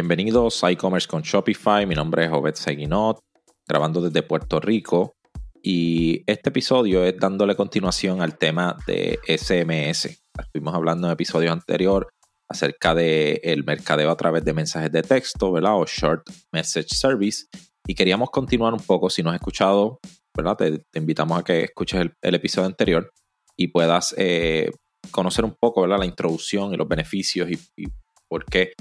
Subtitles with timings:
[0.00, 1.84] Bienvenidos a e-commerce con Shopify.
[1.84, 3.22] Mi nombre es Obed Seguinot,
[3.68, 5.14] grabando desde Puerto Rico.
[5.62, 10.22] Y este episodio es dándole continuación al tema de SMS.
[10.38, 12.08] Estuvimos hablando en el episodio anterior
[12.48, 15.76] acerca del el mercadeo a través de mensajes de texto, ¿verdad?
[15.76, 17.44] O Short Message Service.
[17.86, 19.10] Y queríamos continuar un poco.
[19.10, 20.00] Si no has escuchado,
[20.34, 20.56] ¿verdad?
[20.56, 23.12] Te, invitamos a que escuches el, episodio anterior
[23.54, 24.70] y puedas eh,
[25.10, 25.98] conocer un poco, ¿verdad?
[25.98, 27.88] La introducción y los beneficios y
[28.28, 28.72] por qué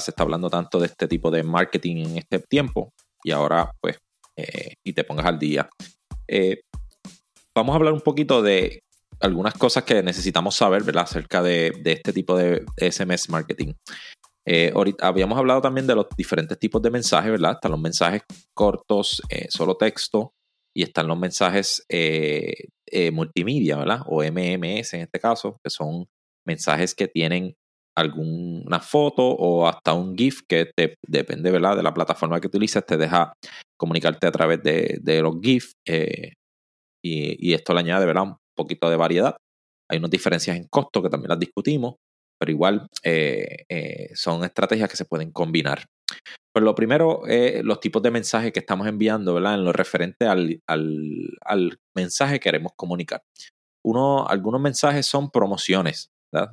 [0.00, 3.98] se está hablando tanto de este tipo de marketing en este tiempo y ahora pues
[4.36, 5.68] eh, y te pongas al día.
[6.28, 6.60] Eh,
[7.54, 8.80] vamos a hablar un poquito de
[9.20, 11.04] algunas cosas que necesitamos saber ¿verdad?
[11.04, 13.72] acerca de, este tipo de SMS marketing.
[14.44, 17.52] Eh, ahorita habíamos hablado también de los diferentes tipos de mensajes, ¿verdad?
[17.52, 18.22] Están los mensajes
[18.54, 20.34] cortos, solo texto,
[20.74, 21.84] y están los mensajes
[23.12, 24.02] multimedia, ¿verdad?
[24.06, 26.06] O MMS en este caso, que son
[26.46, 27.56] mensajes que tienen
[27.96, 31.76] alguna foto o hasta un GIF que te, depende ¿verdad?
[31.76, 33.32] de la plataforma que utilices, te deja
[33.78, 36.32] comunicarte a través de, los GIF eh,
[37.02, 38.24] y, esto le añade ¿verdad?
[38.24, 39.36] un poquito de variedad.
[39.90, 41.94] Hay unas diferencias en costo que también las discutimos,
[42.38, 45.86] pero igual eh, eh, son estrategias que se pueden combinar.
[46.52, 47.22] Pues lo primero,
[47.62, 49.54] los tipos de mensajes que estamos enviando ¿verdad?
[49.54, 53.20] en lo referente al, al, mensaje que queremos comunicar.
[53.84, 56.52] Uno, algunos mensajes son promociones, ¿verdad?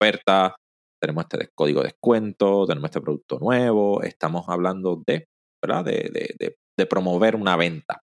[0.00, 0.52] ofertas,
[1.00, 5.26] tenemos este código de descuento, tenemos este producto nuevo, estamos hablando de,
[5.62, 5.84] ¿verdad?
[5.84, 6.34] De,
[6.76, 8.00] de, promover una venta.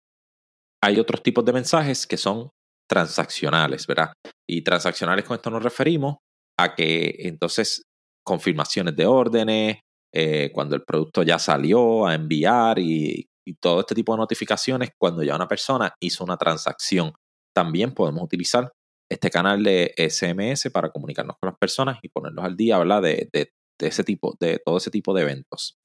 [0.83, 2.49] Hay otros tipos de mensajes que son
[2.89, 4.13] transaccionales, ¿verdad?
[4.49, 6.17] Y transaccionales con esto nos referimos
[6.59, 7.83] a que entonces
[8.25, 9.77] confirmaciones de órdenes,
[10.15, 13.27] eh, cuando el producto ya salió a enviar y,
[13.59, 17.11] todo este tipo de notificaciones cuando ya una persona hizo una transacción.
[17.53, 18.71] También podemos utilizar
[19.13, 23.01] este canal de SMS para comunicarnos con las personas y ponerlos al día, ¿verdad?
[23.01, 25.75] De, de, ese tipo, de todo ese tipo de eventos.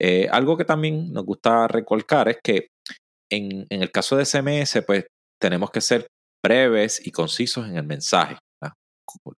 [0.00, 2.68] Eh, algo que también nos gusta recalcar es que
[3.30, 5.06] en, el caso de SMS, pues
[5.40, 6.06] tenemos que ser
[6.44, 8.38] breves y concisos en el mensaje.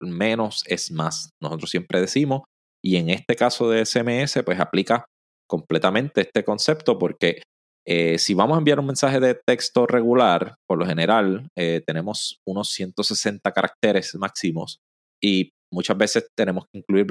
[0.00, 1.30] Menos es más.
[1.42, 2.42] Nosotros siempre decimos,
[2.84, 5.04] y en este caso de SMS, pues aplica
[5.48, 7.42] completamente este concepto porque
[7.88, 12.40] eh, si vamos a enviar un mensaje de texto regular, por lo general eh, tenemos
[12.44, 14.80] unos 160 caracteres máximos
[15.22, 17.06] y muchas veces tenemos que incluir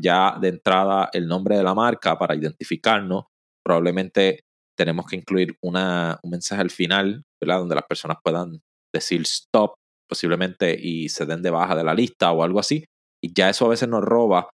[0.00, 3.26] ya de entrada el nombre de la marca para identificarnos.
[3.64, 4.40] Probablemente
[4.76, 5.74] tenemos que incluir un
[6.24, 7.60] mensaje al final, ¿verdad?
[7.60, 8.60] donde las personas puedan
[8.92, 9.74] decir stop
[10.08, 12.84] posiblemente y se den de baja de la lista o algo así.
[13.22, 14.50] Y ya eso a veces nos roba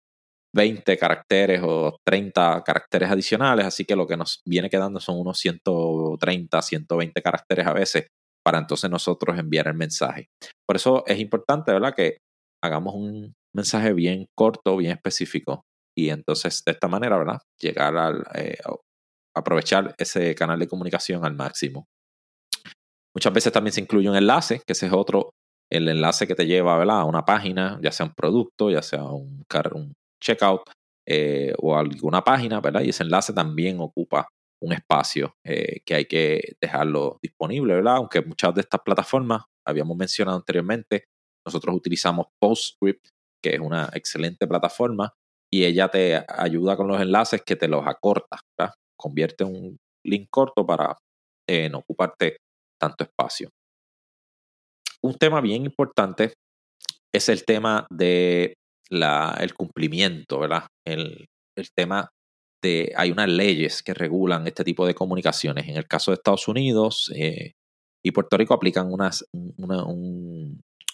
[0.55, 5.39] 20 caracteres o 30 caracteres adicionales, así que lo que nos viene quedando son unos
[5.39, 8.07] 130, 120 caracteres a veces
[8.45, 10.29] para entonces nosotros enviar el mensaje.
[10.67, 11.95] Por eso es importante, ¿verdad?
[11.95, 12.19] Que
[12.63, 15.63] hagamos un mensaje bien corto, bien específico
[15.97, 17.41] y entonces de esta manera, ¿verdad?
[17.61, 18.59] Llegar al eh,
[19.35, 21.87] aprovechar ese canal de comunicación al máximo.
[23.15, 25.31] Muchas veces también se incluye un enlace, que ese es otro,
[25.71, 27.01] el enlace que te lleva ¿verdad?
[27.01, 29.93] a una página, ya sea un producto, ya sea un, un
[30.23, 30.63] checkout
[31.07, 32.83] eh, o alguna página, ¿verdad?
[32.83, 34.29] Y ese enlace también ocupa
[34.63, 37.97] un espacio eh, que hay que dejarlo disponible, ¿verdad?
[37.97, 41.05] Aunque muchas de estas plataformas, habíamos mencionado anteriormente,
[41.45, 43.09] nosotros utilizamos PostScript,
[43.43, 45.13] que es una excelente plataforma,
[45.53, 48.75] y ella te ayuda con los enlaces que te los acorta, ¿verdad?
[48.97, 50.97] Convierte un link corto para
[51.49, 52.37] eh, no ocuparte
[52.81, 53.51] tanto espacio.
[55.03, 56.33] Un tema bien importante
[57.13, 58.55] es el tema de
[58.93, 60.67] el cumplimiento, ¿verdad?
[60.87, 61.29] El,
[61.75, 62.09] tema
[62.63, 65.69] de, hay unas leyes que regulan este tipo de comunicaciones.
[65.69, 67.53] En el caso de Estados Unidos eh,
[68.05, 69.25] y Puerto Rico aplican unas,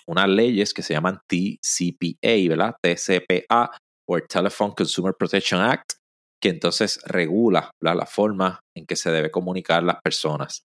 [0.07, 2.77] unas leyes que se llaman TCPA, ¿verdad?
[2.83, 3.71] TCPA
[4.09, 5.93] o Telephone Consumer Protection Act,
[6.41, 10.63] que entonces regula la forma en que se debe comunicar las personas.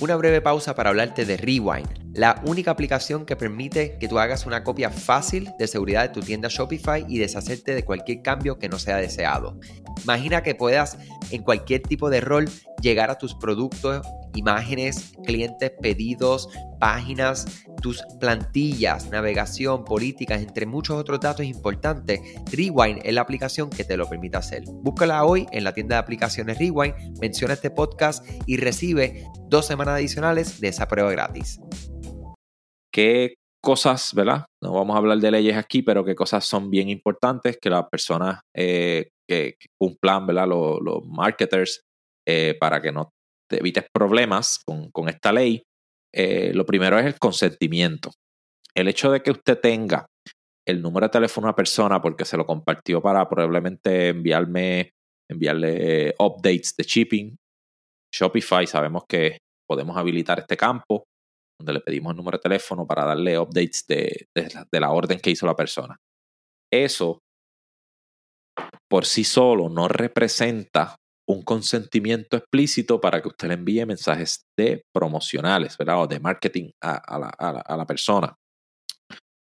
[0.00, 4.46] Una breve pausa para hablarte de Rewind, la única aplicación que permite que tú hagas
[4.46, 8.68] una copia fácil de seguridad de tu tienda Shopify y deshacerte de cualquier cambio que
[8.68, 9.58] no sea deseado.
[10.04, 10.98] Imagina que puedas
[11.32, 12.48] en cualquier tipo de rol
[12.80, 16.48] llegar a tus productos, imágenes, clientes, pedidos,
[16.78, 22.20] páginas, tus plantillas, navegación, políticas, entre muchos otros datos importantes,
[22.52, 24.64] Rewind es la aplicación que te lo permite hacer.
[24.66, 29.94] Búscala hoy en la tienda de aplicaciones Rewind, menciona este podcast y recibe dos semanas
[29.94, 31.60] adicionales de esa prueba gratis.
[32.92, 34.46] ¿Qué cosas, verdad?
[34.62, 37.88] No vamos a hablar de leyes aquí, pero qué cosas son bien importantes que las
[37.88, 40.46] personas eh, que, cumplan, ¿verdad?
[40.48, 41.82] Los, marketers,
[42.26, 43.10] eh, para que no
[43.48, 45.62] te evites problemas con esta ley.
[46.12, 48.10] Eh, lo primero es el consentimiento.
[48.74, 50.06] El hecho de que usted tenga
[50.66, 54.90] el número de teléfono a una persona porque se lo compartió para probablemente enviarme,
[55.30, 57.36] enviarle updates de shipping.
[58.14, 61.04] Shopify, sabemos que podemos habilitar este campo
[61.58, 65.30] donde le pedimos el número de teléfono para darle updates de, de la orden que
[65.30, 65.96] hizo la persona.
[66.72, 67.18] Eso
[68.88, 70.96] por sí solo no representa
[71.28, 76.02] un consentimiento explícito para que usted le envíe mensajes de promocionales, ¿verdad?
[76.02, 78.34] O de marketing a, la, persona.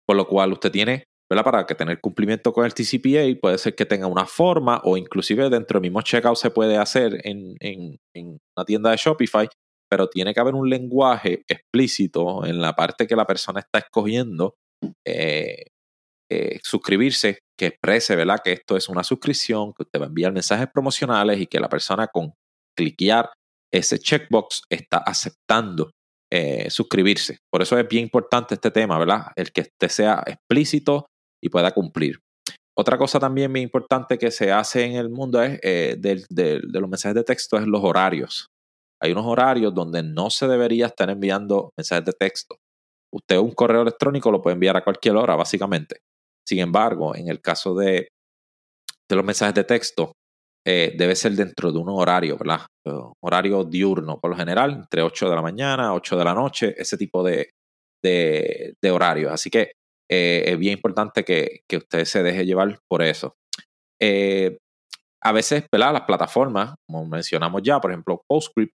[0.07, 1.43] Por lo cual usted tiene, ¿verdad?
[1.43, 5.49] Para que tener cumplimiento con el TCPA, puede ser que tenga una forma o inclusive
[5.49, 7.99] dentro del mismo checkout se puede hacer en, en,
[8.57, 9.47] una tienda de Shopify,
[9.89, 14.55] pero tiene que haber un lenguaje explícito en la parte que la persona está escogiendo
[15.05, 15.65] eh,
[16.31, 18.39] eh, suscribirse que exprese, ¿verdad?
[18.43, 21.69] Que esto es una suscripción, que usted va a enviar mensajes promocionales y que la
[21.69, 22.33] persona con
[22.77, 23.29] cliquear
[23.73, 25.91] ese checkbox está aceptando
[26.31, 27.39] eh, suscribirse.
[27.51, 29.27] Por eso es bien importante este tema, ¿verdad?
[29.35, 31.07] El que este sea explícito
[31.41, 32.19] y pueda cumplir.
[32.77, 36.89] Otra cosa también bien importante que se hace en el mundo es eh, de, los
[36.89, 38.49] mensajes de texto es los horarios.
[39.01, 42.57] Hay unos horarios donde no se debería estar enviando mensajes de texto.
[43.11, 46.01] Usted un correo electrónico lo puede enviar a cualquier hora, básicamente.
[46.47, 48.07] Sin embargo, en el caso de,
[49.09, 50.13] los mensajes de texto,
[50.65, 52.61] eh, debe ser dentro de un horario, ¿verdad?
[53.21, 56.97] horario diurno, por lo general, entre 8 de la mañana, 8 de la noche, ese
[56.97, 57.49] tipo de,
[58.01, 59.31] de, horarios.
[59.31, 59.73] Así que
[60.09, 63.35] eh, es bien importante que, usted se deje llevar por eso.
[64.01, 64.57] Eh,
[65.21, 65.93] a veces, ¿verdad?
[65.93, 68.73] Las plataformas, como mencionamos ya, por ejemplo, PostScript,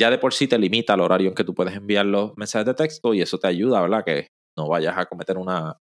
[0.00, 2.66] ya de por sí te limita el horario en que tú puedes enviar los mensajes
[2.66, 4.04] de texto y eso te ayuda, ¿verdad?
[4.04, 5.76] Que no vayas a cometer una,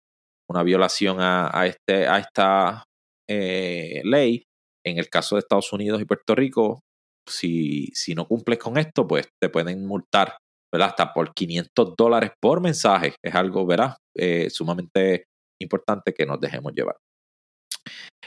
[0.53, 2.85] una violación a, este, a esta
[3.29, 4.45] eh, ley.
[4.85, 6.81] En el caso de Estados Unidos y Puerto Rico,
[7.29, 10.37] si, si no cumples con esto, pues te pueden multar,
[10.73, 10.89] ¿verdad?
[10.89, 13.15] Hasta por 500 dólares por mensaje.
[13.25, 13.97] Es algo, ¿verdad?
[14.17, 15.25] Eh, sumamente
[15.61, 16.97] importante que nos dejemos llevar.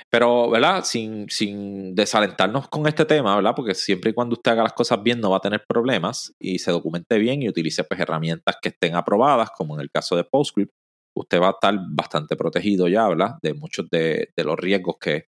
[0.09, 0.83] Pero, ¿verdad?
[0.83, 3.53] Sin, sin desalentarnos con este tema, ¿verdad?
[3.55, 6.59] Porque siempre y cuando usted haga las cosas bien no va a tener problemas y
[6.59, 10.23] se documente bien y utilice pues, herramientas que estén aprobadas, como en el caso de
[10.23, 10.71] PostScript,
[11.15, 13.35] usted va a estar bastante protegido ya, ¿verdad?
[13.41, 15.25] De muchos de, los riesgos que,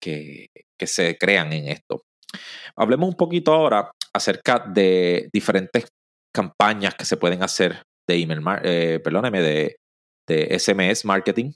[0.00, 0.48] que,
[0.86, 2.02] se crean en esto.
[2.76, 5.88] Hablemos un poquito ahora acerca de diferentes
[6.34, 9.76] campañas que se pueden hacer de email, eh, perdóneme, de,
[10.28, 11.52] de, SMS marketing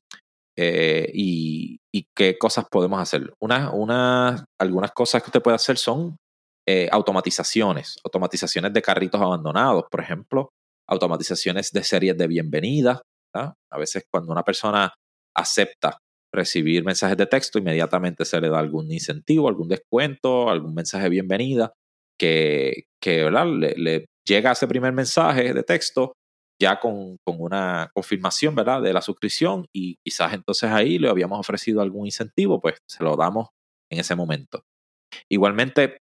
[0.57, 1.79] eh, y,
[2.17, 3.33] qué cosas podemos hacer.
[3.41, 6.17] Una, una, algunas cosas que usted puede hacer son
[6.69, 10.51] eh, automatizaciones, automatizaciones de carritos abandonados, por ejemplo,
[10.89, 12.27] automatizaciones de series de
[13.35, 14.93] a veces cuando una persona
[15.37, 15.99] acepta
[16.33, 21.73] recibir mensajes de texto, inmediatamente se le da algún incentivo, algún descuento, algún mensaje bienvenida
[22.19, 26.13] que, que Le, llega ese primer mensaje de texto
[26.61, 28.83] ya con, una confirmación ¿verdad?
[28.83, 33.17] de la suscripción y quizás entonces ahí le habíamos ofrecido algún incentivo, pues se lo
[33.17, 33.49] damos
[33.91, 34.63] en ese momento.
[35.31, 35.99] Igualmente,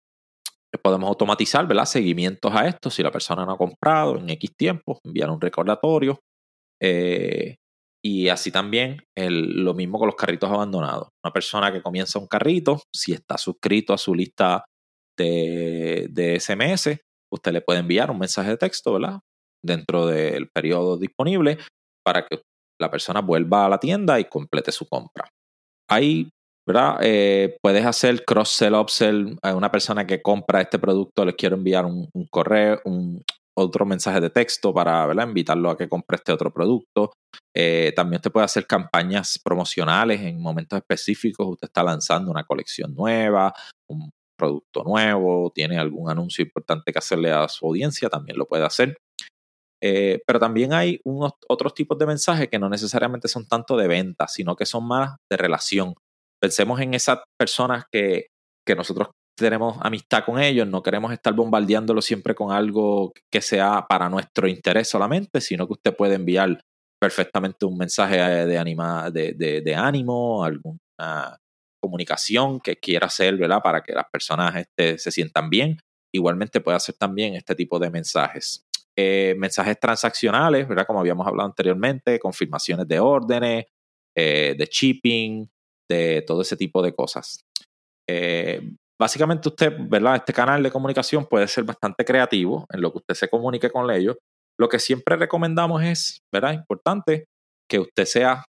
[0.83, 1.85] podemos automatizar ¿verdad?
[1.85, 2.89] seguimientos a esto.
[2.89, 6.19] Si la persona no ha comprado en X tiempo, enviar un recordatorio
[6.83, 7.55] eh,
[8.05, 11.07] y así también lo mismo con los carritos abandonados.
[11.23, 14.65] Una persona que comienza un carrito, si está suscrito a su lista
[15.17, 16.99] de, de SMS,
[17.31, 19.19] usted le puede enviar un mensaje de texto, ¿verdad?
[19.63, 21.59] Dentro del periodo disponible
[22.05, 22.41] para que
[22.81, 25.29] la persona vuelva a la tienda y complete su compra.
[25.89, 26.29] Ahí,
[26.67, 26.97] ¿verdad?
[27.01, 31.85] Eh, puedes hacer cross-sell, upsell a una persona que compra este producto, le quiero enviar
[31.85, 33.23] un, un correo, un,
[33.57, 37.13] otro mensaje de texto para invitarlo a que compre este otro producto.
[37.55, 41.47] Eh, también usted puede hacer campañas promocionales en momentos específicos.
[41.47, 43.53] Usted está lanzando una colección nueva,
[43.87, 48.65] un producto nuevo, tiene algún anuncio importante que hacerle a su audiencia, también lo puede
[48.65, 48.97] hacer.
[49.81, 54.27] Eh, pero también hay otros tipos de mensajes que no necesariamente son tanto de venta,
[54.27, 55.93] sino que son más de relación.
[56.41, 58.27] Pensemos en esas personas que,
[58.65, 63.85] que nosotros tenemos amistad con ellos, no queremos estar bombardeándolo siempre con algo que sea
[63.87, 66.63] para nuestro interés solamente, sino que usted puede enviar
[66.99, 71.37] perfectamente un mensaje de, anima, de, de, ánimo, alguna
[71.81, 73.61] comunicación que quiera hacer, ¿verdad?
[73.61, 75.77] Para que las personas este, se sientan bien.
[76.13, 78.65] Igualmente puede hacer también este tipo de mensajes.
[78.97, 80.85] Eh, mensajes transaccionales, ¿verdad?
[80.85, 83.65] Como habíamos hablado anteriormente, confirmaciones de órdenes,
[84.15, 85.45] eh, de shipping,
[85.89, 87.43] de todo ese tipo de cosas.
[88.07, 88.61] Eh,
[88.99, 90.15] básicamente usted, ¿verdad?
[90.17, 93.89] Este canal de comunicación puede ser bastante creativo en lo que usted se comunique con
[93.91, 94.17] ellos.
[94.59, 96.53] Lo que siempre recomendamos es, ¿verdad?
[96.53, 97.25] Importante
[97.69, 98.45] que usted sea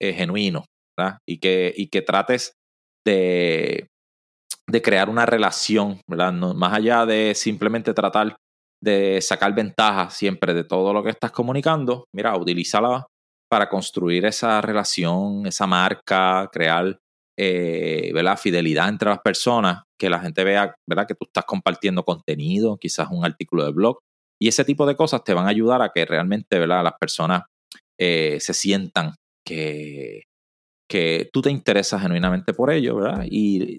[0.00, 0.64] eh, genuino,
[0.96, 1.18] ¿verdad?
[1.28, 2.52] Y que, y que trates
[3.06, 3.88] de,
[4.68, 6.32] de crear una relación, ¿verdad?
[6.32, 8.36] más allá de simplemente tratar
[8.82, 13.06] de sacar ventaja siempre de todo lo que estás comunicando, mira, utilízala
[13.50, 16.98] para construir esa relación, esa marca, crear
[17.38, 21.06] eh, fidelidad entre las personas, que la gente vea ¿verdad?
[21.06, 23.98] que tú estás compartiendo contenido, quizás un artículo de blog.
[24.40, 26.84] Y ese tipo de cosas te van a ayudar a que realmente ¿verdad?
[26.84, 27.42] las personas
[27.98, 29.14] eh, se sientan
[29.44, 30.24] que,
[30.88, 33.24] que tú te interesas genuinamente por ello, ¿verdad?
[33.28, 33.78] Y,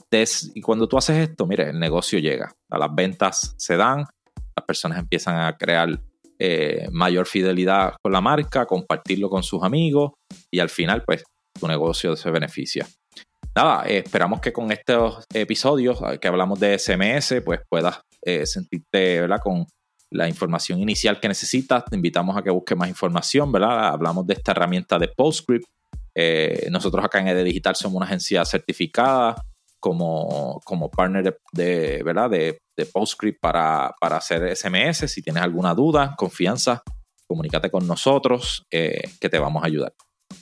[0.53, 4.65] y cuando tú haces esto, mire, el negocio llega, a las ventas se dan, las
[4.65, 6.01] personas empiezan a crear
[6.37, 10.11] eh, mayor fidelidad con la marca, compartirlo con sus amigos
[10.51, 11.23] y al final, pues,
[11.59, 12.87] tu negocio se beneficia.
[13.55, 19.21] Nada, eh, esperamos que con estos episodios que hablamos de SMS, pues puedas eh, sentirte,
[19.21, 19.41] ¿verdad?
[19.41, 19.65] Con
[20.11, 21.85] la información inicial que necesitas.
[21.85, 23.89] Te invitamos a que busques más información, ¿verdad?
[23.89, 25.65] Hablamos de esta herramienta de PostScript
[26.15, 29.41] eh, nosotros acá en ED Digital somos una agencia certificada
[29.79, 32.29] como, como partner de, ¿verdad?
[32.29, 32.59] de,
[32.91, 35.09] PostScript para, para, hacer SMS.
[35.09, 36.81] Si tienes alguna duda, confianza,
[37.27, 39.93] comunícate con nosotros que te vamos a ayudar.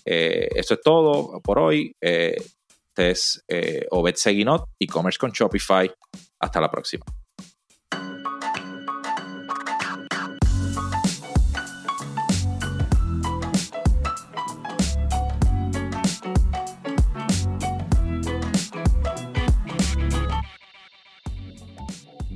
[0.06, 1.94] Eso es todo por hoy.
[2.98, 5.92] Este es Obed Seguinot, e-commerce con Shopify.
[6.40, 7.06] Hasta la próxima.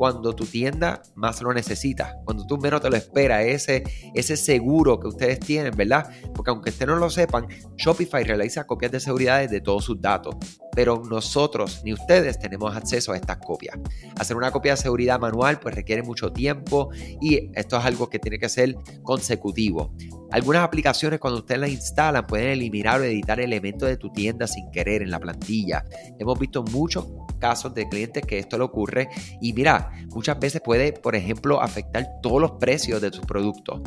[0.00, 4.98] cuando tu tienda más lo necesita, cuando tú menos te lo esperas, ese, ese seguro
[4.98, 6.10] que ustedes tienen, ¿verdad?
[6.34, 10.36] Porque aunque ustedes no lo sepan, Shopify realiza copias de seguridad de todos sus datos,
[10.74, 13.76] pero nosotros ni ustedes tenemos acceso a estas copias.
[14.18, 16.88] Hacer una copia de seguridad manual pues requiere mucho tiempo
[17.20, 19.94] y esto es algo que tiene que ser consecutivo.
[20.32, 24.70] Algunas aplicaciones cuando ustedes las instalan pueden eliminar o editar elementos de tu tienda sin
[24.70, 25.84] querer en la plantilla.
[26.18, 27.06] Hemos visto muchos
[27.40, 29.08] casos de clientes que esto le ocurre
[29.40, 33.80] y mira, muchas veces puede, por ejemplo, afectar todos los precios de tus productos.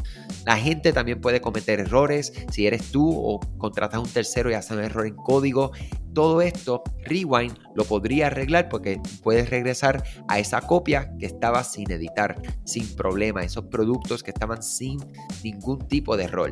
[0.46, 4.56] La gente también puede cometer errores si eres tú o contratas a un tercero y
[4.56, 5.72] hace un error en código.
[6.14, 11.92] Todo esto, Rewind lo podría arreglar porque puedes regresar a esa copia que estaba sin
[11.92, 15.00] editar, sin problema, esos productos que estaban sin
[15.44, 16.52] ningún tipo de error.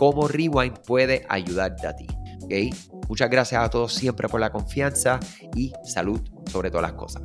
[0.00, 2.06] cómo Rewind puede ayudarte a ti.
[2.42, 2.70] ¿okay?
[3.06, 5.20] Muchas gracias a todos siempre por la confianza
[5.54, 7.22] y salud sobre todas las cosas.